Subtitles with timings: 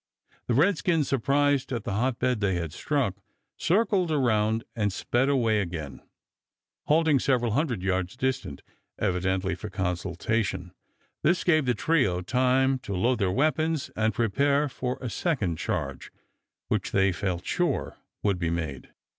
[0.47, 3.17] The redskins, surprised at the hot bed they had struck,
[3.55, 6.01] circled around and sped away again,
[6.87, 8.63] halting several hundred yards distant,
[8.97, 10.71] evidently for consultation.
[11.21, 16.11] This gave the trio time to load their weapons and prepare for a second charge,
[16.67, 18.89] which they felt sure would be made.